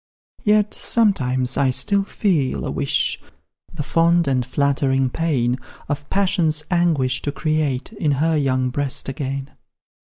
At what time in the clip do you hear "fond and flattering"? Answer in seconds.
3.83-5.11